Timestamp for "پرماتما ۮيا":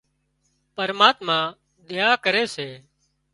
0.75-2.09